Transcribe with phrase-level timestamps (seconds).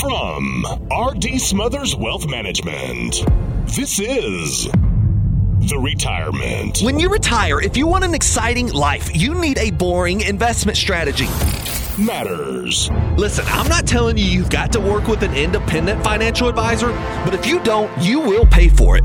[0.00, 0.64] From
[0.96, 3.24] RD Smothers Wealth Management,
[3.66, 6.78] this is The Retirement.
[6.82, 11.26] When you retire, if you want an exciting life, you need a boring investment strategy.
[12.00, 12.90] Matters.
[13.16, 16.92] Listen, I'm not telling you you've got to work with an independent financial advisor,
[17.24, 19.04] but if you don't, you will pay for it.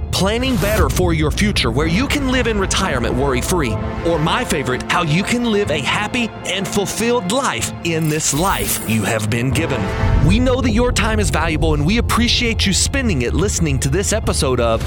[0.11, 3.73] planning better for your future where you can live in retirement worry free,
[4.05, 8.87] or my favorite, how you can live a happy and fulfilled life in this life
[8.89, 9.81] you have been given.
[10.27, 13.89] We know that your time is valuable and we appreciate you spending it listening to
[13.89, 14.81] this episode of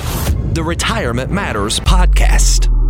[0.55, 2.84] the Retirement Matters podcast.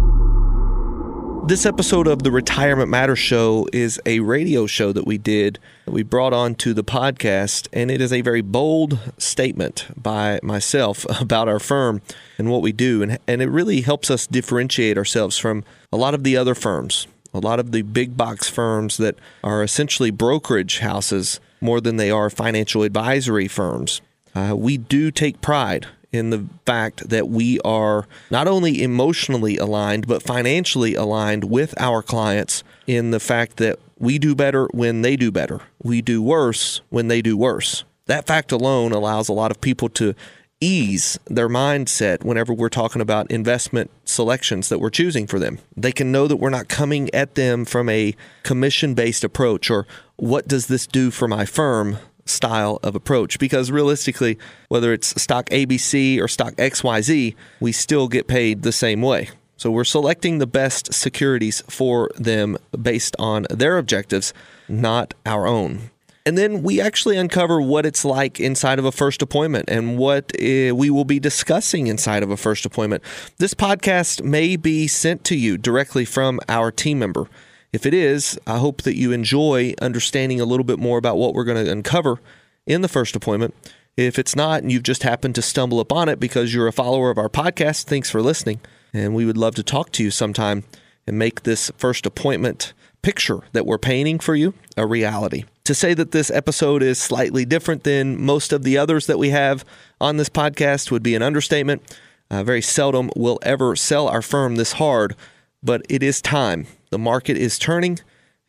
[1.46, 5.90] This episode of the Retirement Matters Show is a radio show that we did, that
[5.90, 11.04] we brought on to the podcast, and it is a very bold statement by myself
[11.20, 12.00] about our firm
[12.38, 13.02] and what we do.
[13.02, 17.06] And, and it really helps us differentiate ourselves from a lot of the other firms,
[17.34, 22.10] a lot of the big box firms that are essentially brokerage houses more than they
[22.10, 24.00] are financial advisory firms.
[24.34, 30.06] Uh, we do take pride in the fact that we are not only emotionally aligned,
[30.06, 35.16] but financially aligned with our clients in the fact that we do better when they
[35.16, 35.60] do better.
[35.82, 37.82] We do worse when they do worse.
[38.06, 40.14] That fact alone allows a lot of people to
[40.60, 45.58] ease their mindset whenever we're talking about investment selections that we're choosing for them.
[45.76, 49.84] They can know that we're not coming at them from a commission based approach or
[50.16, 55.48] what does this do for my firm style of approach because realistically, whether it's stock
[55.50, 59.30] ABC or stock XYZ, we still get paid the same way.
[59.56, 64.34] So we're selecting the best securities for them based on their objectives,
[64.68, 65.90] not our own.
[66.26, 70.32] And then we actually uncover what it's like inside of a first appointment and what
[70.36, 73.02] uh, we will be discussing inside of a first appointment.
[73.36, 77.28] This podcast may be sent to you directly from our team member.
[77.74, 81.34] If it is, I hope that you enjoy understanding a little bit more about what
[81.34, 82.20] we're going to uncover
[82.66, 83.52] in the first appointment.
[83.96, 87.10] If it's not and you've just happened to stumble upon it because you're a follower
[87.10, 88.60] of our podcast, thanks for listening.
[88.92, 90.62] And we would love to talk to you sometime
[91.04, 95.42] and make this first appointment picture that we're painting for you a reality.
[95.64, 99.30] To say that this episode is slightly different than most of the others that we
[99.30, 99.64] have
[100.00, 101.82] on this podcast would be an understatement.
[102.30, 105.16] Uh, very seldom will ever sell our firm this hard,
[105.64, 106.66] but it is time.
[106.90, 107.98] The market is turning,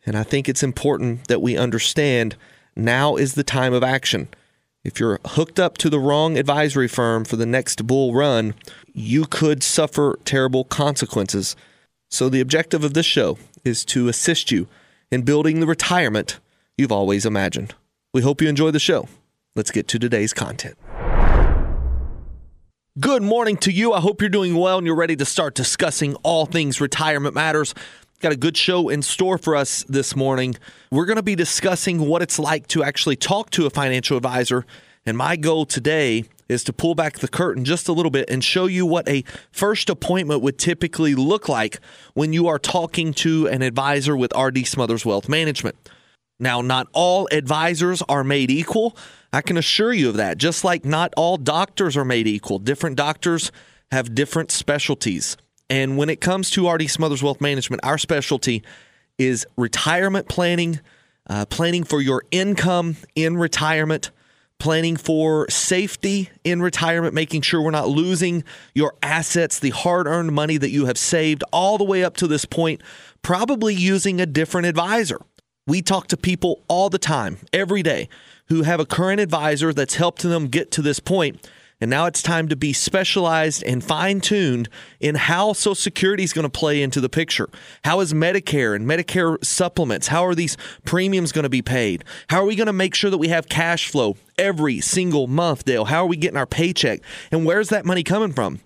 [0.04, 2.36] and I think it's important that we understand
[2.76, 4.28] now is the time of action.
[4.84, 8.54] If you're hooked up to the wrong advisory firm for the next bull run,
[8.92, 11.56] you could suffer terrible consequences.
[12.08, 14.68] So, the objective of this show is to assist you
[15.10, 16.38] in building the retirement
[16.78, 17.74] you've always imagined.
[18.14, 19.08] We hope you enjoy the show.
[19.56, 20.76] Let's get to today's content.
[22.98, 23.92] Good morning to you.
[23.92, 27.74] I hope you're doing well and you're ready to start discussing all things retirement matters.
[28.20, 30.56] Got a good show in store for us this morning.
[30.90, 34.64] We're going to be discussing what it's like to actually talk to a financial advisor.
[35.04, 38.42] And my goal today is to pull back the curtain just a little bit and
[38.42, 41.80] show you what a first appointment would typically look like
[42.14, 45.76] when you are talking to an advisor with RD Smothers Wealth Management.
[46.38, 48.96] Now, not all advisors are made equal.
[49.36, 50.38] I can assure you of that.
[50.38, 53.52] Just like not all doctors are made equal, different doctors
[53.90, 55.36] have different specialties.
[55.68, 58.62] And when it comes to RD Smothers Wealth Management, our specialty
[59.18, 60.80] is retirement planning,
[61.28, 64.10] uh, planning for your income in retirement,
[64.58, 68.42] planning for safety in retirement, making sure we're not losing
[68.74, 72.26] your assets, the hard earned money that you have saved all the way up to
[72.26, 72.80] this point,
[73.20, 75.20] probably using a different advisor.
[75.66, 78.08] We talk to people all the time, every day,
[78.48, 81.48] who have a current advisor that's helped them get to this point.
[81.78, 86.32] And now it's time to be specialized and fine tuned in how Social Security is
[86.32, 87.50] going to play into the picture.
[87.84, 90.08] How is Medicare and Medicare supplements?
[90.08, 92.02] How are these premiums going to be paid?
[92.30, 95.66] How are we going to make sure that we have cash flow every single month,
[95.66, 95.84] Dale?
[95.84, 97.00] How are we getting our paycheck?
[97.30, 98.60] And where's that money coming from?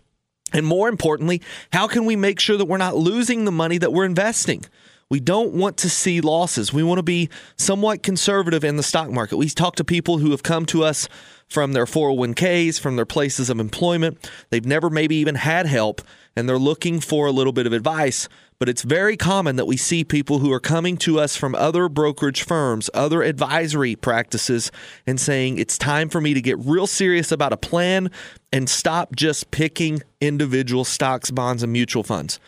[0.52, 1.42] And more importantly,
[1.72, 4.64] how can we make sure that we're not losing the money that we're investing?
[5.10, 6.72] We don't want to see losses.
[6.72, 7.28] We want to be
[7.58, 9.38] somewhat conservative in the stock market.
[9.38, 11.08] We talk to people who have come to us
[11.48, 14.30] from their 401ks, from their places of employment.
[14.50, 16.00] They've never maybe even had help
[16.36, 18.28] and they're looking for a little bit of advice.
[18.60, 21.88] But it's very common that we see people who are coming to us from other
[21.88, 24.70] brokerage firms, other advisory practices,
[25.08, 28.10] and saying, it's time for me to get real serious about a plan
[28.52, 32.38] and stop just picking individual stocks, bonds, and mutual funds.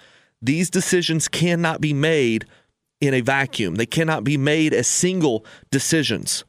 [0.43, 2.47] These decisions cannot be made
[3.01, 3.77] in a vacuum.
[3.77, 6.45] They cannot be made as single decisions.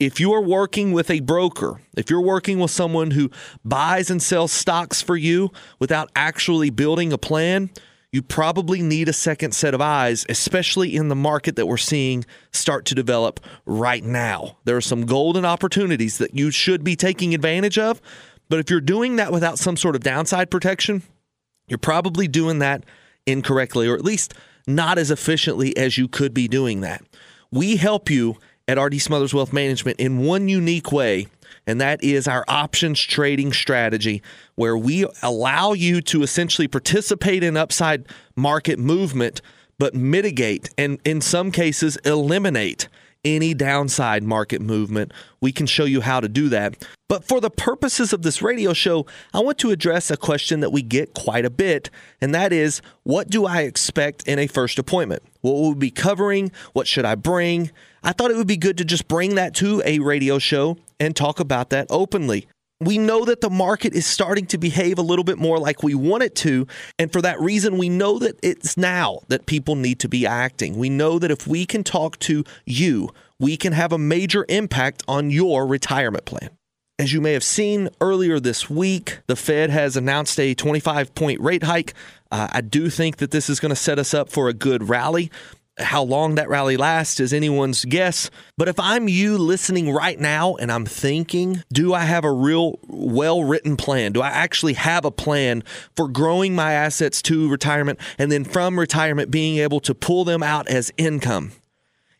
[0.00, 3.30] if you're working with a broker, if you're working with someone who
[3.64, 7.70] buys and sells stocks for you without actually building a plan,
[8.12, 12.24] you probably need a second set of eyes, especially in the market that we're seeing
[12.52, 14.58] start to develop right now.
[14.64, 18.00] There are some golden opportunities that you should be taking advantage of.
[18.48, 21.02] But if you're doing that without some sort of downside protection,
[21.66, 22.84] you're probably doing that
[23.26, 24.34] incorrectly, or at least
[24.66, 27.02] not as efficiently as you could be doing that.
[27.50, 28.36] We help you
[28.66, 31.26] at RD Smothers Wealth Management in one unique way
[31.66, 34.22] and that is our options trading strategy,
[34.54, 38.06] where we allow you to essentially participate in upside
[38.36, 39.40] market movement,
[39.78, 42.88] but mitigate and in some cases eliminate
[43.24, 45.12] any downside market movement.
[45.40, 46.84] We can show you how to do that.
[47.08, 50.70] But for the purposes of this radio show, I want to address a question that
[50.70, 51.90] we get quite a bit,
[52.20, 55.22] and that is what do I expect in a first appointment?
[55.42, 56.50] What will we be covering?
[56.72, 57.70] What should I bring?
[58.02, 61.14] I thought it would be good to just bring that to a radio show and
[61.14, 62.46] talk about that openly.
[62.80, 65.94] We know that the market is starting to behave a little bit more like we
[65.94, 66.66] want it to.
[66.98, 70.76] And for that reason, we know that it's now that people need to be acting.
[70.76, 75.02] We know that if we can talk to you, we can have a major impact
[75.06, 76.50] on your retirement plan.
[76.98, 81.40] As you may have seen earlier this week, the Fed has announced a 25 point
[81.40, 81.92] rate hike.
[82.30, 84.88] Uh, I do think that this is going to set us up for a good
[84.88, 85.30] rally.
[85.78, 88.30] How long that rally lasts is anyone's guess.
[88.56, 92.78] But if I'm you listening right now and I'm thinking, do I have a real
[92.86, 94.12] well written plan?
[94.12, 95.64] Do I actually have a plan
[95.96, 100.44] for growing my assets to retirement and then from retirement being able to pull them
[100.44, 101.50] out as income?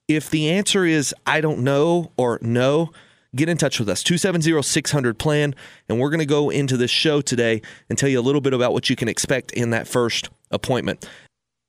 [0.08, 2.90] If the answer is I don't know or no,
[3.36, 5.54] get in touch with us 270 600 plan
[5.88, 8.52] and we're going to go into this show today and tell you a little bit
[8.52, 11.08] about what you can expect in that first appointment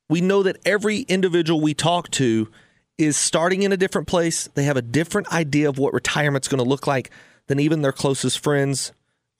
[0.09, 2.49] we know that every individual we talk to
[2.97, 4.47] is starting in a different place.
[4.53, 7.11] They have a different idea of what retirement's going to look like
[7.47, 8.91] than even their closest friends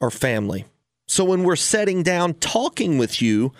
[0.01, 0.65] or family.
[1.07, 3.53] So when we're setting down talking with you,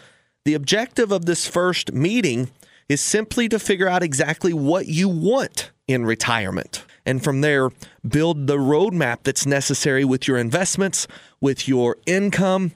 [0.43, 2.49] the objective of this first meeting
[2.89, 6.83] is simply to figure out exactly what you want in retirement.
[7.05, 7.69] And from there,
[8.07, 11.07] build the roadmap that's necessary with your investments,
[11.39, 12.71] with your income,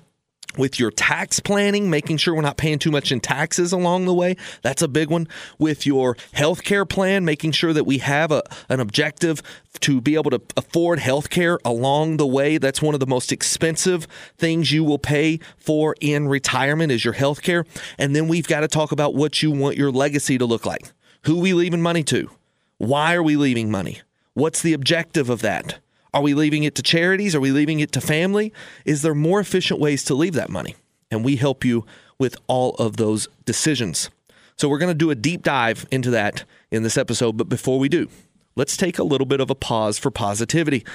[0.57, 4.13] with your tax planning, making sure we're not paying too much in taxes along the
[4.13, 4.35] way.
[4.61, 5.27] That's a big one.
[5.57, 9.41] With your healthcare plan, making sure that we have a, an objective
[9.81, 12.57] to be able to afford healthcare along the way.
[12.57, 14.07] That's one of the most expensive
[14.37, 17.65] things you will pay for in retirement is your healthcare.
[17.97, 20.91] And then we've got to talk about what you want your legacy to look like.
[21.23, 22.29] Who we leaving money to?
[22.77, 24.01] Why are we leaving money?
[24.33, 25.79] What's the objective of that?
[26.13, 27.35] Are we leaving it to charities?
[27.35, 28.51] Are we leaving it to family?
[28.85, 30.75] Is there more efficient ways to leave that money?
[31.11, 31.85] And we help you
[32.17, 34.09] with all of those decisions.
[34.57, 37.37] So we're going to do a deep dive into that in this episode.
[37.37, 38.09] But before we do,
[38.55, 40.85] let's take a little bit of a pause for positivity.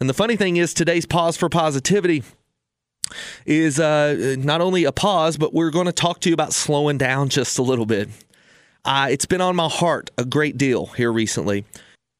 [0.00, 2.22] And the funny thing is, today's pause for positivity
[3.46, 6.98] is uh, not only a pause, but we're going to talk to you about slowing
[6.98, 8.08] down just a little bit.
[8.84, 11.64] Uh, it's been on my heart a great deal here recently.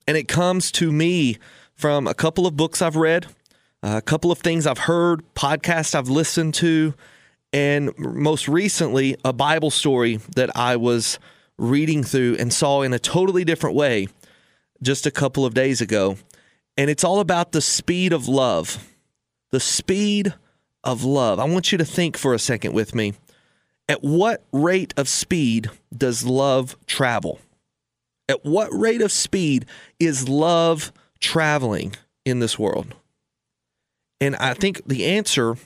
[0.06, 1.38] And it comes to me
[1.74, 3.26] from a couple of books I've read,
[3.82, 6.94] a couple of things I've heard, podcasts I've listened to,
[7.52, 11.18] and most recently, a Bible story that I was
[11.56, 14.08] reading through and saw in a totally different way
[14.82, 16.16] just a couple of days ago.
[16.76, 18.92] And it's all about the speed of love.
[19.52, 20.34] The speed
[20.82, 21.38] of love.
[21.38, 23.14] I want you to think for a second with me.
[23.88, 27.38] At what rate of speed does love travel?
[28.28, 29.66] At what rate of speed
[30.00, 30.92] is love
[31.24, 32.94] traveling in this world?
[34.20, 35.56] And I think the answer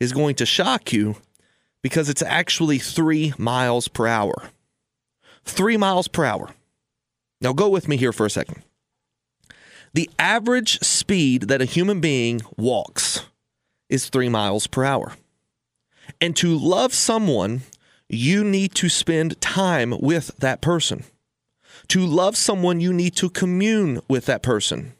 [0.00, 1.16] is going to shock you
[1.82, 4.50] because it's actually three miles per hour.
[5.44, 6.50] Three miles per hour.
[7.40, 8.62] Now, go with me here for a second.
[9.92, 13.26] The average speed that a human being walks
[13.88, 15.12] is three miles per hour.
[16.20, 17.62] And to love someone,
[18.08, 21.04] you need to spend time with that person.
[21.88, 24.94] To love someone, you need to commune with that person.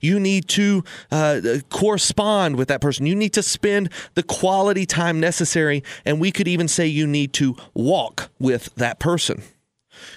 [0.00, 1.40] You need to uh,
[1.70, 3.06] correspond with that person.
[3.06, 5.82] You need to spend the quality time necessary.
[6.04, 9.42] And we could even say you need to walk with that person.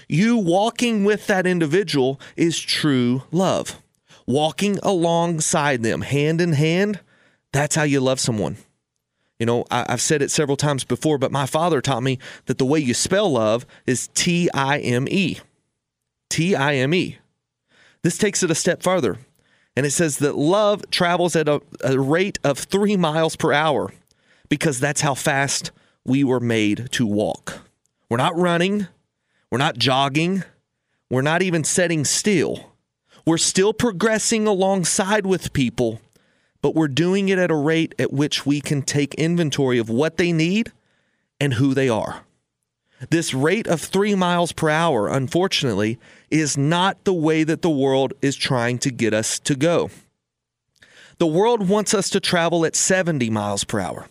[0.08, 3.80] You walking with that individual is true love.
[4.26, 7.00] Walking alongside them, hand in hand,
[7.52, 8.56] that's how you love someone.
[9.38, 12.58] You know, I, have said it several times before, but my father taught me that
[12.58, 15.38] the way you spell love is T I M E.
[16.28, 17.18] T I M E.
[18.02, 19.18] This takes it a step farther.
[19.80, 23.90] And it says that love travels at a, a rate of three miles per hour
[24.50, 25.70] because that's how fast
[26.04, 27.60] we were made to walk.
[28.10, 28.88] We're not running,
[29.50, 30.44] we're not jogging,
[31.08, 32.74] we're not even setting still.
[33.24, 36.02] We're still progressing alongside with people,
[36.60, 40.18] but we're doing it at a rate at which we can take inventory of what
[40.18, 40.72] they need
[41.40, 42.26] and who they are.
[43.08, 45.98] This rate of three miles per hour, unfortunately,
[46.30, 49.90] is not the way that the world is trying to get us to go.
[51.16, 54.06] The world wants us to travel at 70 miles per hour.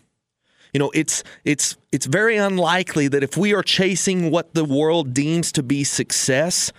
[0.73, 5.13] You know, it's it's it's very unlikely that if we are chasing what the world
[5.13, 6.71] deems to be success,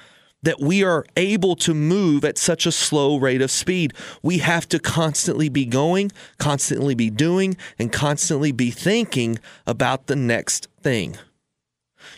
[0.43, 3.93] that we are able to move at such a slow rate of speed.
[4.23, 10.17] We have to constantly be going, constantly be doing, and constantly be thinking about the
[10.17, 11.17] next thing.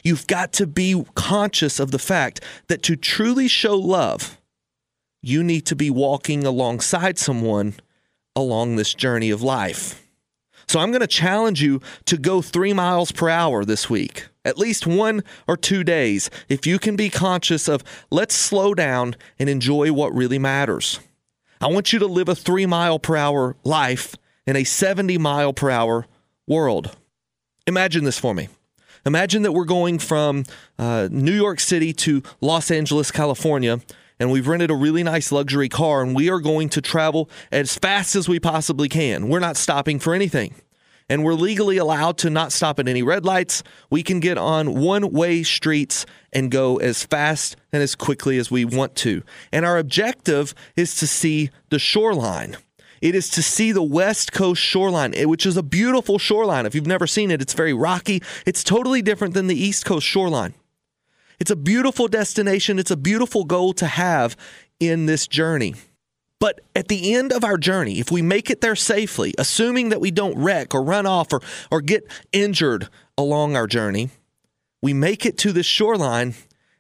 [0.03, 4.41] You've got to be conscious of the fact that to truly show love,
[5.23, 7.75] you need to be walking alongside someone
[8.35, 10.03] along this journey of life.
[10.67, 14.59] So I'm going to challenge you to go three miles per hour this week, at
[14.59, 19.49] least one or two days, if you can be conscious of let's slow down and
[19.49, 20.99] enjoy what really matters.
[21.61, 24.17] I want you to live a three mile per hour life
[24.47, 26.07] in a 70 mile per hour
[26.47, 26.97] world.
[27.67, 28.49] Imagine this for me.
[29.05, 30.45] Imagine that we're going from
[30.79, 33.81] uh, New York City to Los Angeles, California,
[34.21, 37.77] and we've rented a really nice luxury car, and we are going to travel as
[37.77, 39.29] fast as we possibly can.
[39.29, 40.55] We're not stopping for anything.
[41.09, 43.65] And we're legally allowed to not stop at any red lights.
[43.91, 48.51] We can get on one way streets and go as fast and as quickly as
[48.53, 49.25] we want to.
[49.51, 52.57] And our objective is to see the shoreline.
[53.03, 56.67] It is to see the West Coast shoreline, eh, which is a beautiful shoreline.
[56.67, 58.23] If you've never seen it, it's very rocky.
[58.47, 60.55] It's totally different than the East Coast shoreline.
[61.41, 62.79] It's a beautiful destination.
[62.79, 64.37] It's a beautiful goal to have
[64.79, 65.75] in this journey.
[66.39, 70.01] But at the end of our journey, if we make it there safely, assuming that
[70.01, 71.41] we don't wreck or run off or,
[71.73, 74.11] or get injured along our journey,
[74.81, 76.35] we make it to this shoreline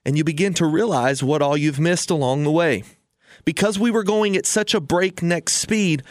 [0.04, 2.84] and you begin to realize what all you've missed along the way
[3.44, 6.02] because we were going at such a breakneck speed,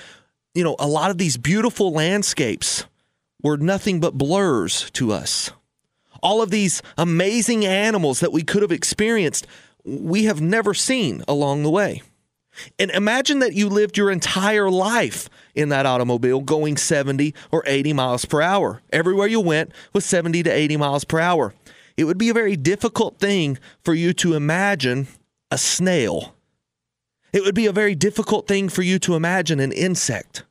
[0.53, 2.85] you know, a lot of these beautiful landscapes
[3.41, 5.51] were nothing but blurs to us.
[6.21, 9.47] All of these amazing animals that we could have experienced,
[9.83, 12.01] we have never seen along the way.
[12.77, 17.93] And imagine that you lived your entire life in that automobile going 70 or 80
[17.93, 18.81] miles per hour.
[18.91, 21.53] Everywhere you went was 70 to 80 miles per hour.
[21.97, 25.07] It would be a very difficult thing for you to imagine
[25.49, 26.35] a snail
[27.33, 30.43] it would be a very difficult thing for you to imagine an insect.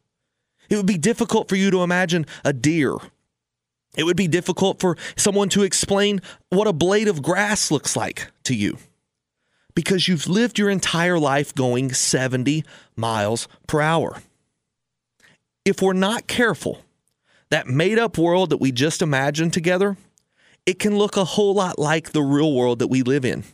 [0.68, 2.96] It would be difficult for you to imagine a deer.
[3.96, 8.30] It would be difficult for someone to explain what a blade of grass looks like
[8.44, 8.78] to you
[9.74, 12.64] because you've lived your entire life going 70
[12.96, 14.18] miles per hour.
[15.64, 16.80] If we're not careful,
[17.50, 19.96] that made up world that we just imagined together,
[20.66, 23.44] it can look a whole lot like the real world that we live in.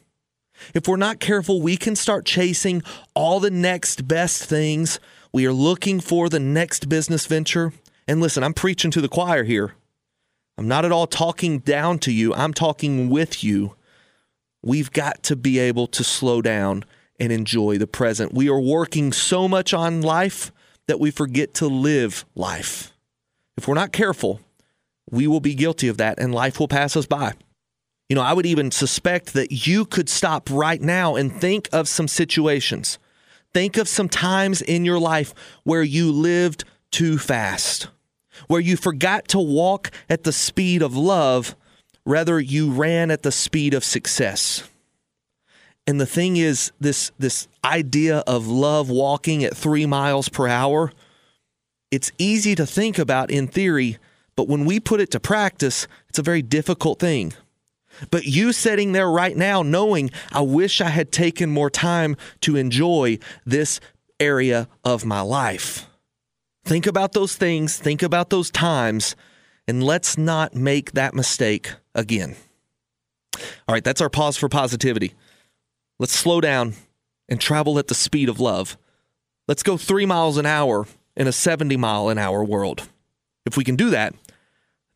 [0.75, 2.83] If we're not careful, we can start chasing
[3.15, 5.01] all the next best things.
[5.33, 7.73] We are looking for the next business venture.
[8.09, 9.75] And listen, I'm preaching to the choir here.
[10.59, 13.75] I'm not at all talking down to you, I'm talking with you.
[14.63, 16.85] We've got to be able to slow down
[17.21, 18.33] and enjoy the present.
[18.35, 20.51] We are working so much on life
[20.89, 22.93] that we forget to live life.
[23.57, 24.41] If we're not careful,
[25.11, 27.35] we will be guilty of that and life will pass us by.
[28.09, 31.89] You know, I would even suspect that you could stop right now and think of
[31.89, 32.99] some situations.
[33.53, 35.35] Think of some times in your life
[35.65, 37.89] where you lived too fast,
[38.47, 41.57] where you forgot to walk at the speed of love,
[42.05, 44.69] rather, you ran at the speed of success.
[45.87, 50.93] And the thing is, this, this idea of love walking at three miles per hour,
[51.91, 53.99] it's easy to think about in theory,
[54.37, 57.33] but when we put it to practice, it's a very difficult thing.
[58.11, 62.57] But you sitting there right now knowing, I wish I had taken more time to
[62.57, 63.81] enjoy this
[64.21, 65.87] area of my life.
[66.65, 69.15] Think about those things, think about those times,
[69.69, 72.37] and let's not make that mistake again.
[73.69, 75.15] All right, that's our pause for positivity.
[75.99, 76.75] Let's slow down
[77.29, 78.77] and travel at the speed of love.
[79.49, 80.87] Let's go three miles an hour
[81.17, 82.89] in a 70 mile an hour world.
[83.45, 84.15] If we can do that,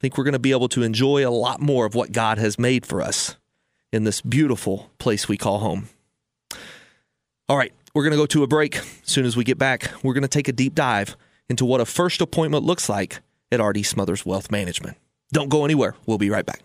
[0.00, 2.58] think we're going to be able to enjoy a lot more of what God has
[2.58, 3.36] made for us
[3.92, 5.88] in this beautiful place we call home.
[7.48, 8.76] All right, we're going to go to a break.
[8.76, 11.16] As soon as we get back, we're going to take a deep dive
[11.48, 13.20] into what a first appointment looks like
[13.52, 14.96] at RD Smothers Wealth Management.
[15.32, 15.96] Don't go anywhere.
[16.06, 16.62] We'll be right back.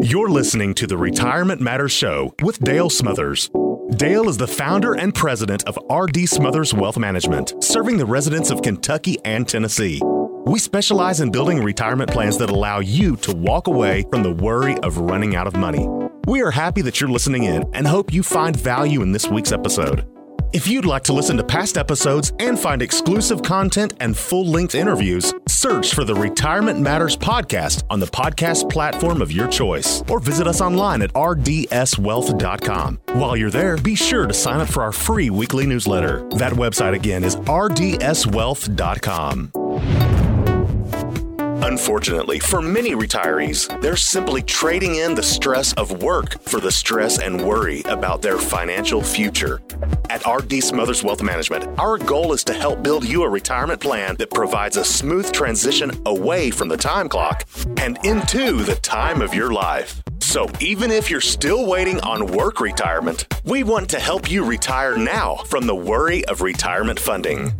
[0.00, 3.50] You're listening to the Retirement Matters Show with Dale Smothers.
[3.96, 8.60] Dale is the founder and president of RD Smothers Wealth Management, serving the residents of
[8.60, 10.02] Kentucky and Tennessee.
[10.44, 14.76] We specialize in building retirement plans that allow you to walk away from the worry
[14.80, 15.88] of running out of money.
[16.26, 19.52] We are happy that you're listening in and hope you find value in this week's
[19.52, 20.06] episode.
[20.54, 24.74] If you'd like to listen to past episodes and find exclusive content and full length
[24.74, 30.20] interviews, search for the Retirement Matters podcast on the podcast platform of your choice or
[30.20, 32.98] visit us online at rdswealth.com.
[33.12, 36.26] While you're there, be sure to sign up for our free weekly newsletter.
[36.30, 39.52] That website again is rdswealth.com.
[41.78, 47.20] Unfortunately, for many retirees, they're simply trading in the stress of work for the stress
[47.20, 49.62] and worry about their financial future.
[50.10, 54.16] At RD Smothers Wealth Management, our goal is to help build you a retirement plan
[54.16, 59.32] that provides a smooth transition away from the time clock and into the time of
[59.32, 60.02] your life.
[60.18, 64.98] So, even if you're still waiting on work retirement, we want to help you retire
[64.98, 67.52] now from the worry of retirement funding.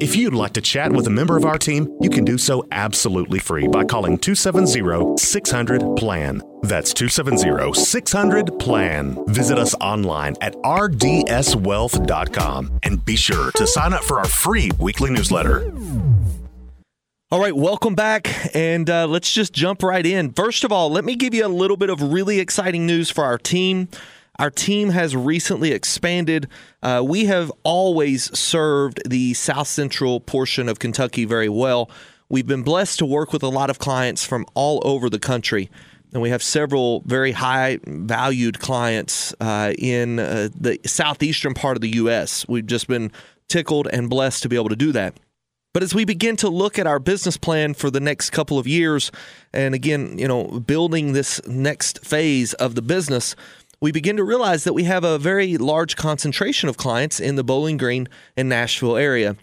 [0.00, 2.66] If you'd like to chat with a member of our team, you can do so
[2.72, 6.40] absolutely free by calling 270 600 PLAN.
[6.62, 9.22] That's 270 600 PLAN.
[9.26, 15.10] Visit us online at rdswealth.com and be sure to sign up for our free weekly
[15.10, 15.70] newsletter.
[17.30, 20.32] All right, welcome back, and uh, let's just jump right in.
[20.32, 23.24] First of all, let me give you a little bit of really exciting news for
[23.24, 23.88] our team.
[24.40, 26.48] Our team has recently expanded.
[26.82, 31.90] Uh, we have always served the south central portion of Kentucky very well.
[32.30, 35.68] We've been blessed to work with a lot of clients from all over the country.
[36.14, 41.82] And we have several very high valued clients uh, in uh, the southeastern part of
[41.82, 42.48] the U.S.
[42.48, 43.12] We've just been
[43.48, 45.20] tickled and blessed to be able to do that.
[45.72, 48.66] But as we begin to look at our business plan for the next couple of
[48.66, 49.12] years,
[49.52, 53.36] and again, you know, building this next phase of the business,
[53.80, 57.44] we begin to realize that we have a very large concentration of clients in the
[57.44, 59.36] Bowling Green and Nashville area.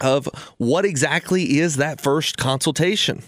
[0.00, 3.22] of what exactly is that first consultation.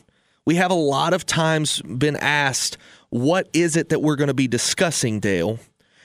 [0.44, 2.76] We have a lot of times been asked,
[3.10, 5.58] what is it that we're going to be discussing, Dale?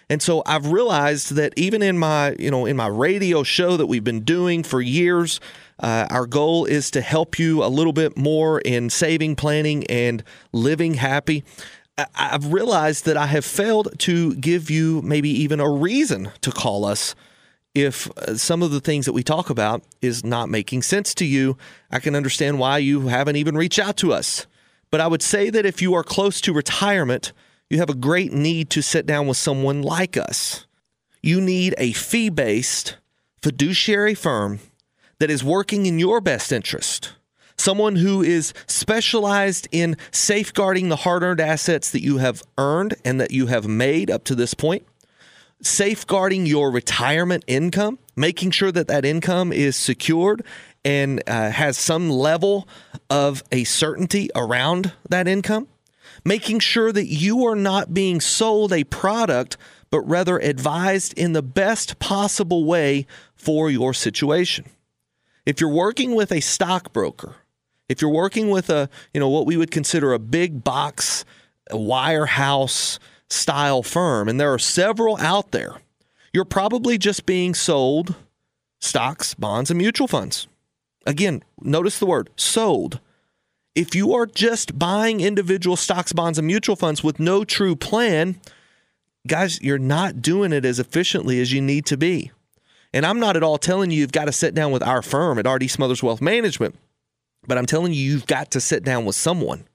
[0.09, 3.87] And so I've realized that even in my, you know, in my radio show that
[3.87, 5.39] we've been doing for years,
[5.79, 10.23] uh, our goal is to help you a little bit more in saving, planning, and
[10.51, 11.43] living happy.
[12.15, 16.85] I've realized that I have failed to give you maybe even a reason to call
[16.85, 17.15] us
[17.73, 21.25] if uh, some of the things that we talk about is not making sense to
[21.25, 21.57] you.
[21.91, 24.47] I can understand why you haven't even reached out to us.
[24.89, 27.33] But I would say that if you are close to retirement,
[27.69, 30.65] you have a great need to sit down with someone like us.
[31.21, 32.97] You need a fee based
[33.41, 34.59] fiduciary firm
[35.19, 37.13] that is working in your best interest.
[37.57, 43.19] Someone who is specialized in safeguarding the hard earned assets that you have earned and
[43.19, 44.85] that you have made up to this point,
[45.61, 50.43] safeguarding your retirement income, making sure that that income is secured
[50.85, 52.67] and uh, has some level
[53.09, 55.67] of a certainty around that income,
[56.23, 59.57] making sure that you are not being sold a product,
[59.89, 64.65] but rather advised in the best possible way for your situation.
[65.47, 67.35] If you're working with a stockbroker,
[67.87, 71.23] if you're working with a, you know, what we would consider a big box
[71.71, 75.77] wirehouse style firm, and there are several out there,
[76.33, 78.13] you're probably just being sold
[78.81, 80.49] stocks, bonds, and mutual funds.
[81.05, 82.99] Again, notice the word sold.
[83.73, 88.35] If you are just buying individual stocks, bonds, and mutual funds with no true plan,
[89.25, 92.31] guys, you're not doing it as efficiently as you need to be.
[92.93, 95.39] And I'm not at all telling you you've got to sit down with our firm
[95.39, 96.75] at RD Smothers Wealth Management,
[97.47, 99.67] but I'm telling you you've got to sit down with someone,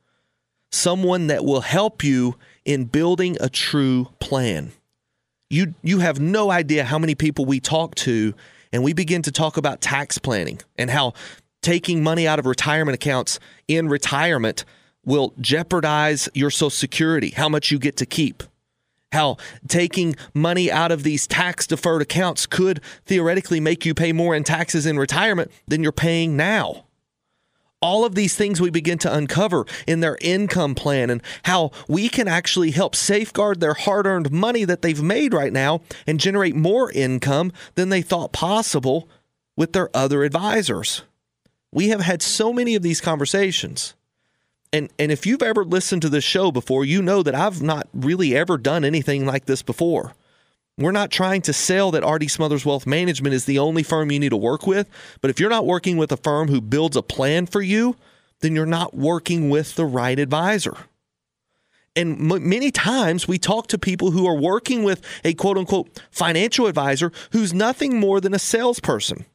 [0.70, 4.72] someone that will help you in building a true plan.
[5.51, 8.35] You you have no idea how many people we talk to
[8.72, 11.12] and we begin to talk about tax planning and how
[11.61, 14.64] taking money out of retirement accounts in retirement
[15.05, 18.42] will jeopardize your Social Security, how much you get to keep.
[19.12, 19.37] How
[19.68, 24.42] taking money out of these tax deferred accounts could theoretically make you pay more in
[24.42, 26.85] taxes in retirement than you're paying now
[27.83, 32.09] all of these things we begin to uncover in their income plan and how we
[32.09, 36.55] can actually help safeguard their hard earned money that they've made right now and generate
[36.55, 39.09] more income than they thought possible
[39.57, 41.03] with their other advisors.
[41.72, 43.94] We have had so many of these conversations.
[44.72, 47.88] And, and if you've ever listened to this show before, you know that I've not
[47.92, 50.14] really ever done anything like this before.
[50.78, 54.18] We're not trying to sell that RD Smothers Wealth Management is the only firm you
[54.18, 54.88] need to work with.
[55.20, 57.96] But if you're not working with a firm who builds a plan for you,
[58.40, 60.76] then you're not working with the right advisor.
[61.94, 66.00] And m- many times we talk to people who are working with a quote unquote
[66.11, 69.26] financial advisor who's nothing more than a salesperson.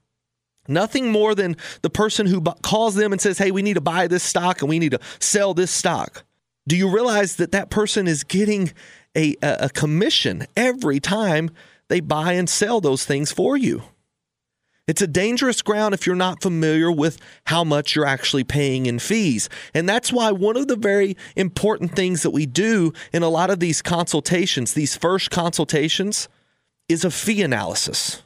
[0.67, 4.07] Nothing more than the person who calls them and says, Hey, we need to buy
[4.07, 6.23] this stock and we need to sell this stock.
[6.67, 8.71] Do you realize that that person is getting
[9.17, 11.49] a, a commission every time
[11.87, 13.83] they buy and sell those things for you.
[14.87, 18.99] It's a dangerous ground if you're not familiar with how much you're actually paying in
[18.99, 19.49] fees.
[19.73, 23.49] And that's why one of the very important things that we do in a lot
[23.49, 26.29] of these consultations, these first consultations,
[26.87, 28.23] is a fee analysis.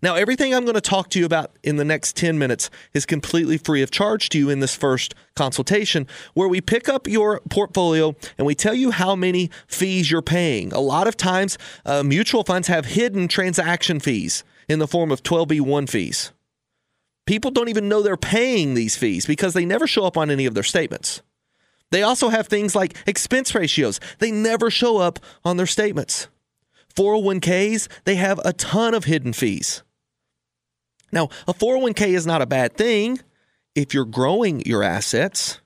[0.00, 3.04] Now, everything I'm going to talk to you about in the next 10 minutes is
[3.04, 7.40] completely free of charge to you in this first consultation, where we pick up your
[7.50, 10.72] portfolio and we tell you how many fees you're paying.
[10.72, 15.22] A lot of times, uh, mutual funds have hidden transaction fees in the form of
[15.22, 16.32] 12B1 fees.
[17.26, 20.46] People don't even know they're paying these fees because they never show up on any
[20.46, 21.22] of their statements.
[21.90, 26.28] They also have things like expense ratios, they never show up on their statements.
[26.94, 29.82] 401ks, they have a ton of hidden fees.
[31.12, 33.20] Now, a 401k is not a bad thing
[33.74, 35.60] if you're growing your assets.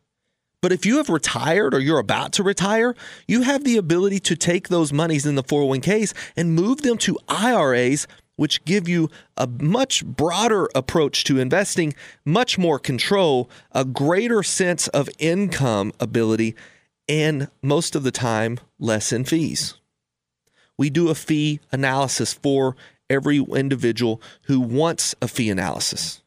[0.60, 2.94] But if you have retired or you're about to retire,
[3.26, 7.18] you have the ability to take those monies in the 401ks and move them to
[7.28, 14.44] IRAs, which give you a much broader approach to investing, much more control, a greater
[14.44, 16.54] sense of income ability,
[17.08, 19.74] and most of the time, less in fees.
[20.78, 22.76] We do a fee analysis for
[23.10, 26.22] every individual who wants a fee analysis.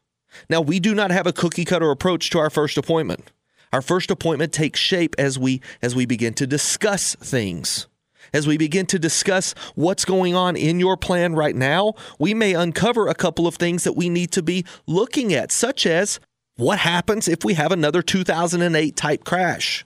[0.50, 3.30] Now, we do not have a cookie cutter approach to our first appointment.
[3.72, 7.88] Our first appointment takes shape as we as we begin to discuss things.
[8.32, 12.54] As we begin to discuss what's going on in your plan right now, we may
[12.54, 16.18] uncover a couple of things that we need to be looking at, such as
[16.56, 19.84] what happens if we have another 2008 type crash?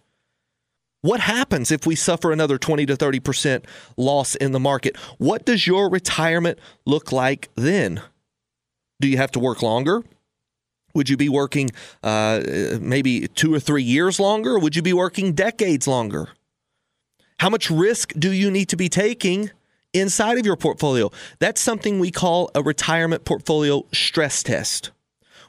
[1.02, 3.64] What happens if we suffer another 20 to 30%
[3.96, 4.96] loss in the market?
[5.16, 8.02] What does your retirement look like then?
[9.00, 10.02] Do you have to work longer?
[10.94, 11.70] Would you be working
[12.02, 12.42] uh,
[12.80, 14.58] maybe two or three years longer?
[14.58, 16.28] would you be working decades longer?
[17.38, 19.50] How much risk do you need to be taking
[19.94, 21.10] inside of your portfolio?
[21.38, 24.90] That's something we call a retirement portfolio stress test.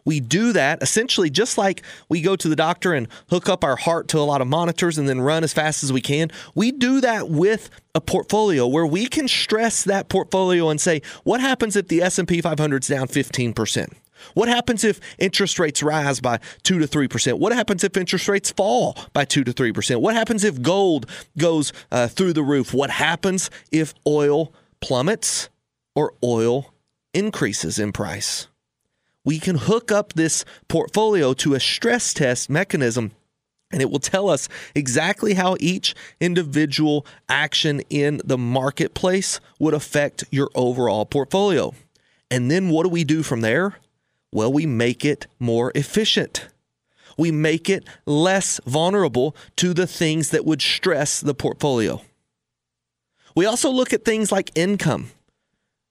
[0.05, 3.75] We do that essentially just like we go to the doctor and hook up our
[3.75, 6.31] heart to a lot of monitors and then run as fast as we can.
[6.55, 11.41] We do that with a portfolio where we can stress that portfolio and say, what
[11.41, 13.93] happens if the S&P 500 is down 15%?
[14.33, 17.39] What happens if interest rates rise by 2 to 3%?
[17.39, 20.01] What happens if interest rates fall by 2 to 3%?
[20.01, 22.73] What happens if gold goes uh, through the roof?
[22.73, 25.49] What happens if oil plummets
[25.95, 26.73] or oil
[27.13, 28.47] increases in price?
[29.23, 33.11] We can hook up this portfolio to a stress test mechanism
[33.71, 40.23] and it will tell us exactly how each individual action in the marketplace would affect
[40.29, 41.73] your overall portfolio.
[42.29, 43.77] And then what do we do from there?
[44.31, 46.47] Well, we make it more efficient.
[47.17, 52.01] We make it less vulnerable to the things that would stress the portfolio.
[53.35, 55.11] We also look at things like income.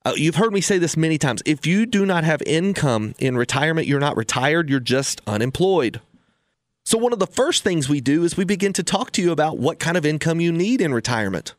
[0.03, 1.43] Uh, you've heard me say this many times.
[1.45, 6.01] If you do not have income in retirement, you're not retired, you're just unemployed.
[6.85, 9.31] So, one of the first things we do is we begin to talk to you
[9.31, 11.55] about what kind of income you need in retirement.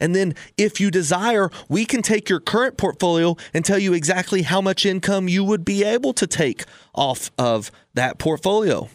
[0.00, 4.42] And then, if you desire, we can take your current portfolio and tell you exactly
[4.42, 8.88] how much income you would be able to take off of that portfolio.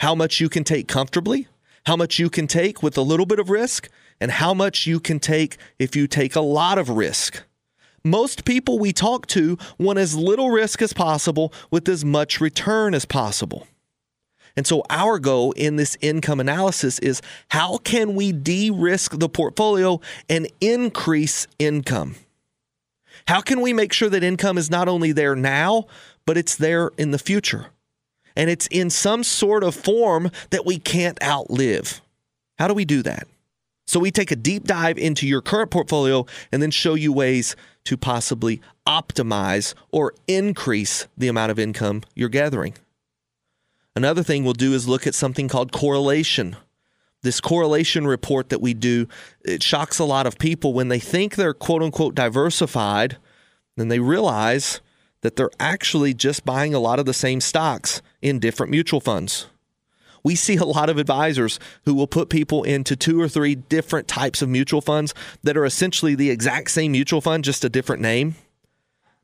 [0.00, 1.48] How much you can take comfortably,
[1.86, 3.88] how much you can take with a little bit of risk,
[4.20, 7.42] and how much you can take if you take a lot of risk.
[8.04, 12.94] Most people we talk to want as little risk as possible with as much return
[12.94, 13.66] as possible.
[14.56, 19.28] And so, our goal in this income analysis is how can we de risk the
[19.28, 22.16] portfolio and increase income?
[23.28, 25.86] How can we make sure that income is not only there now,
[26.26, 27.66] but it's there in the future?
[28.38, 32.00] and it's in some sort of form that we can't outlive.
[32.56, 33.26] How do we do that?
[33.88, 37.56] So we take a deep dive into your current portfolio and then show you ways
[37.88, 42.74] to possibly optimize or increase the amount of income you're gathering.
[43.96, 46.54] Another thing we'll do is look at something called correlation.
[47.22, 49.08] This correlation report that we do,
[49.42, 53.16] it shocks a lot of people when they think they're quote unquote diversified,
[53.78, 54.82] then they realize
[55.22, 59.46] that they're actually just buying a lot of the same stocks in different mutual funds.
[60.22, 64.08] We see a lot of advisors who will put people into two or three different
[64.08, 68.02] types of mutual funds that are essentially the exact same mutual fund, just a different
[68.02, 68.34] name.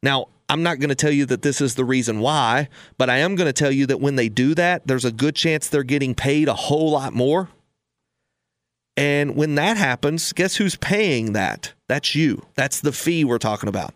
[0.02, 3.18] Now, I'm not going to tell you that this is the reason why, but I
[3.18, 5.82] am going to tell you that when they do that, there's a good chance they're
[5.82, 7.48] getting paid a whole lot more.
[8.96, 11.72] And when that happens, guess who's paying that?
[11.88, 12.46] That's you.
[12.54, 13.94] That's the fee we're talking about.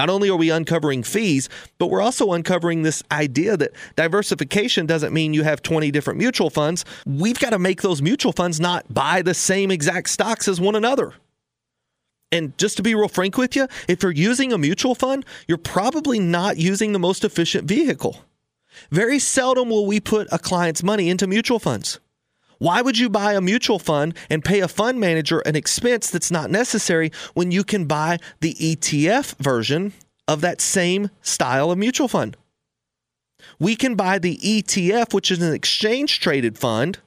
[0.00, 5.12] Not only are we uncovering fees, but we're also uncovering this idea that diversification doesn't
[5.12, 6.86] mean you have 20 different mutual funds.
[7.04, 10.74] We've got to make those mutual funds not buy the same exact stocks as one
[10.74, 11.12] another.
[12.32, 15.58] And just to be real frank with you, if you're using a mutual fund, you're
[15.58, 18.24] probably not using the most efficient vehicle.
[18.90, 22.00] Very seldom will we put a client's money into mutual funds.
[22.60, 26.30] Why would you buy a mutual fund and pay a fund manager an expense that's
[26.30, 29.94] not necessary when you can buy the ETF version
[30.28, 32.36] of that same style of mutual fund?
[33.58, 36.98] We can buy the ETF, which is an exchange traded fund,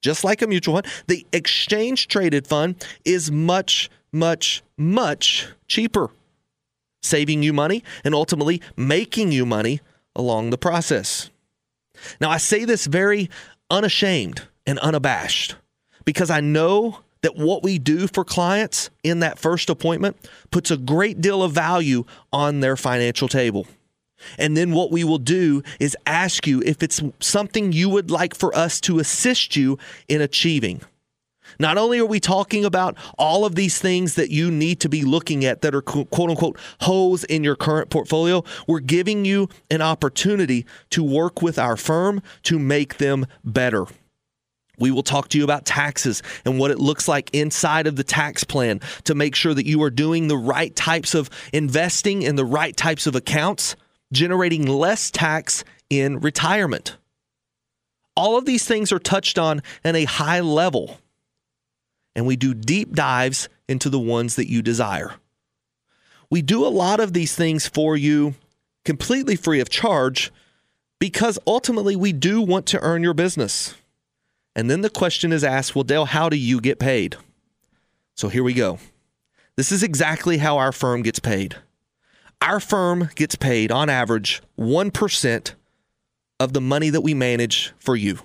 [0.00, 0.86] just like a mutual fund.
[1.06, 6.12] The exchange traded fund is much, much, much cheaper,
[7.02, 9.82] saving you money and ultimately making you money
[10.16, 11.28] along the process.
[12.22, 13.28] Now, I say this very
[13.70, 15.56] unashamed and unabashed
[16.04, 20.16] because I know that what we do for clients in that first appointment
[20.50, 23.66] puts a great deal of value on their financial table.
[24.38, 28.34] And then what we will do is ask you if it's something you would like
[28.34, 30.82] for us to assist you in achieving.
[31.58, 35.02] Not only are we talking about all of these things that you need to be
[35.02, 39.80] looking at that are quote unquote holes in your current portfolio, we're giving you an
[39.82, 43.86] opportunity to work with our firm to make them better.
[44.78, 48.04] We will talk to you about taxes and what it looks like inside of the
[48.04, 52.36] tax plan to make sure that you are doing the right types of investing in
[52.36, 53.76] the right types of accounts,
[54.12, 56.96] generating less tax in retirement.
[58.16, 60.98] All of these things are touched on at a high level,
[62.14, 65.14] and we do deep dives into the ones that you desire.
[66.30, 68.34] We do a lot of these things for you
[68.84, 70.32] completely free of charge
[70.98, 73.74] because ultimately we do want to earn your business.
[74.56, 77.16] And then the question is asked, well, Dale, how do you get paid?
[78.14, 78.78] So here we go.
[79.56, 81.56] This is exactly how our firm gets paid.
[82.40, 85.54] Our firm gets paid on average 1%
[86.40, 88.18] of the money that we manage for you.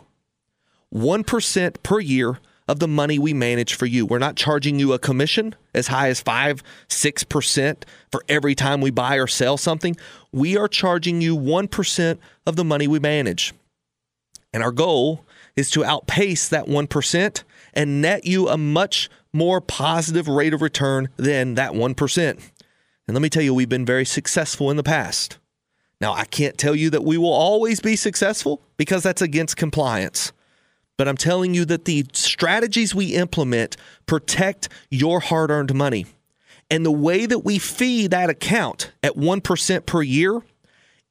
[0.93, 4.05] 1% per year of the money we manage for you.
[4.05, 8.91] We're not charging you a commission as high as 5, 6% for every time we
[8.91, 9.95] buy or sell something.
[10.31, 13.53] We are charging you 1% of the money we manage.
[14.53, 15.25] And our goal
[15.60, 17.43] is to outpace that 1%
[17.74, 22.30] and net you a much more positive rate of return than that 1%.
[23.08, 25.38] And let me tell you, we've been very successful in the past.
[26.00, 30.32] Now, I can't tell you that we will always be successful because that's against compliance.
[30.98, 36.06] But I'm telling you that the strategies we implement protect your hard earned money.
[36.72, 40.41] And the way that we fee that account at 1% per year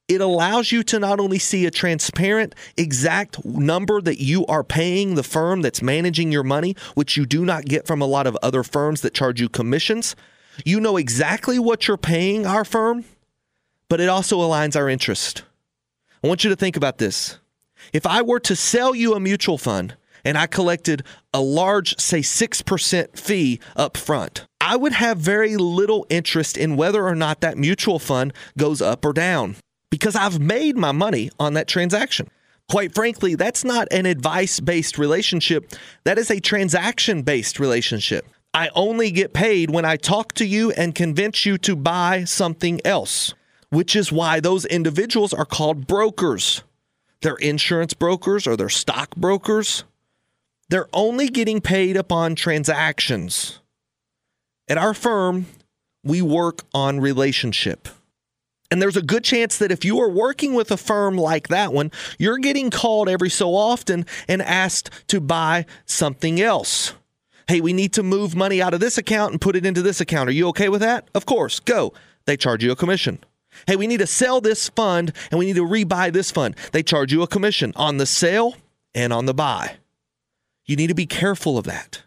[0.09, 5.15] it allows you to not only see a transparent, exact number that you are paying
[5.15, 8.37] the firm that's managing your money, which you do not get from a lot of
[8.43, 10.17] other firms that charge you commissions.
[10.65, 13.05] You know exactly what you're paying our firm,
[13.91, 15.43] but it also aligns our interest.
[16.25, 17.39] I want you to think about this.
[17.93, 19.95] If I were to sell you a mutual fund
[20.25, 26.07] and I collected a large, say 6% fee up front, I would have very little
[26.09, 29.57] interest in whether or not that mutual fund goes up or down
[29.91, 32.29] because I've made my money on that transaction.
[32.71, 35.73] Quite frankly, that's not an advice based relationship.
[36.05, 38.27] That is a transaction based relationship.
[38.53, 42.81] I only get paid when I talk to you and convince you to buy something
[42.85, 43.35] else,
[43.71, 46.63] which is why those individuals are called brokers.
[47.23, 49.85] They're insurance brokers or they're stock brokers.
[50.69, 53.61] They're only getting paid upon transactions.
[54.69, 55.47] At our firm,
[56.05, 57.89] we work on relationship.
[58.71, 61.73] And there's a good chance that if you are working with a firm like that
[61.73, 66.93] one, you're getting called every so often and asked to buy something else.
[67.47, 70.03] Hey, we need to move money out of this account and put it into this
[70.03, 70.29] account.
[70.29, 71.09] Are you okay with that?
[71.15, 71.95] Of course, go.
[72.27, 73.21] They charge you a commission.
[73.67, 76.55] Hey, we need to sell this fund and we need to rebuy this fund.
[76.73, 78.55] They charge you a commission on the sale
[78.95, 79.77] and on the buy.
[80.67, 82.03] You need to be careful of that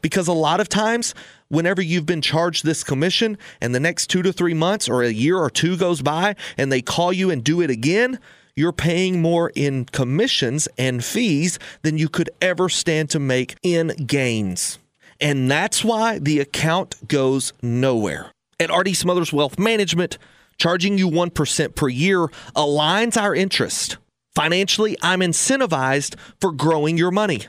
[0.00, 1.14] because a lot of times,
[1.48, 5.10] whenever you've been charged this commission and the next two to three months or a
[5.10, 8.18] year or two goes by and they call you and do it again,
[8.54, 13.88] you're paying more in commissions and fees than you could ever stand to make in
[14.06, 14.78] gains.
[15.20, 18.30] And that's why the account goes nowhere.
[18.60, 20.18] At RD Smothers Wealth Management,
[20.58, 23.96] charging you 1% per year aligns our interest.
[24.34, 27.46] Financially, I'm incentivized for growing your money.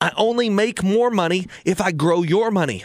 [0.00, 2.84] I only make more money if I grow your money.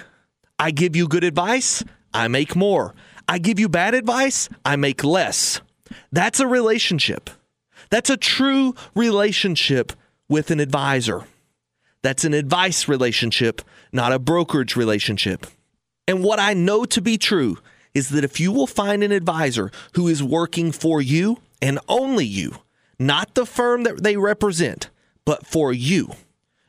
[0.57, 2.95] I give you good advice, I make more.
[3.27, 5.61] I give you bad advice, I make less.
[6.11, 7.29] That's a relationship.
[7.89, 9.91] That's a true relationship
[10.29, 11.25] with an advisor.
[12.01, 15.47] That's an advice relationship, not a brokerage relationship.
[16.07, 17.57] And what I know to be true
[17.93, 22.25] is that if you will find an advisor who is working for you and only
[22.25, 22.57] you,
[22.99, 24.89] not the firm that they represent,
[25.25, 26.11] but for you,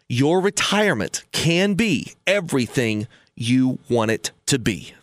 [0.09, 4.95] your retirement can be everything you want it to be.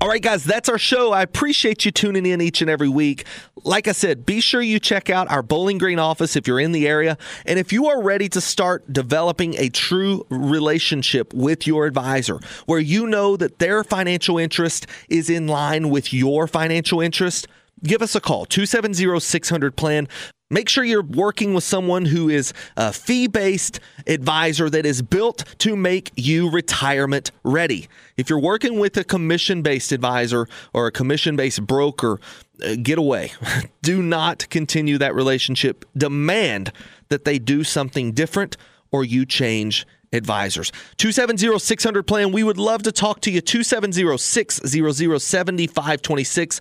[0.00, 1.12] All right, guys, that's our show.
[1.12, 3.24] I appreciate you tuning in each and every week.
[3.64, 6.70] Like I said, be sure you check out our Bowling Green office if you're in
[6.70, 7.18] the area.
[7.46, 12.78] And if you are ready to start developing a true relationship with your advisor, where
[12.78, 17.48] you know that their financial interest is in line with your financial interest,
[17.82, 20.06] give us a call 270 600 plan
[20.50, 25.44] Make sure you're working with someone who is a fee based advisor that is built
[25.58, 27.86] to make you retirement ready.
[28.16, 32.18] If you're working with a commission based advisor or a commission based broker,
[32.64, 33.32] uh, get away.
[33.82, 35.84] do not continue that relationship.
[35.94, 36.72] Demand
[37.10, 38.56] that they do something different
[38.90, 40.72] or you change advisors.
[40.96, 42.32] 270 600 plan.
[42.32, 43.42] We would love to talk to you.
[43.42, 46.60] 270 600 7526.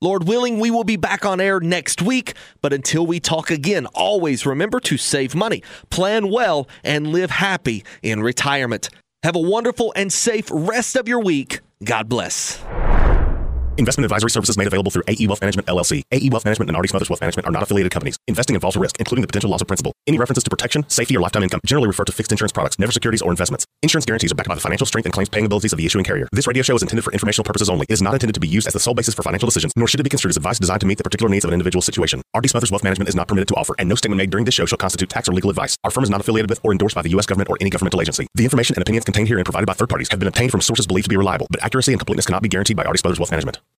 [0.00, 2.34] Lord willing, we will be back on air next week.
[2.62, 7.84] But until we talk again, always remember to save money, plan well, and live happy
[8.02, 8.90] in retirement.
[9.24, 11.60] Have a wonderful and safe rest of your week.
[11.82, 12.64] God bless.
[13.78, 16.02] Investment advisory services made available through AE Wealth Management LLC.
[16.10, 18.16] AE Wealth Management and RD Smothers Wealth Management are not affiliated companies.
[18.26, 19.92] Investing involves risk, including the potential loss of principal.
[20.08, 22.90] Any references to protection, safety, or lifetime income generally refer to fixed insurance products, never
[22.90, 23.66] securities or investments.
[23.84, 26.04] Insurance guarantees are backed by the financial strength and claims paying abilities of the issuing
[26.04, 26.26] carrier.
[26.32, 27.86] This radio show is intended for informational purposes only.
[27.88, 29.86] It is not intended to be used as the sole basis for financial decisions, nor
[29.86, 31.80] should it be construed as advice designed to meet the particular needs of an individual
[31.80, 32.20] situation.
[32.36, 34.54] RD Smothers Wealth Management is not permitted to offer, and no statement made during this
[34.54, 35.76] show shall constitute tax or legal advice.
[35.84, 37.26] Our firm is not affiliated with or endorsed by the U.S.
[37.26, 38.26] government or any governmental agency.
[38.34, 40.88] The information and opinions contained herein provided by third parties have been obtained from sources
[40.88, 43.30] believed to be reliable, but accuracy and completeness cannot be guaranteed by RD Smothers Wealth
[43.30, 43.60] Management.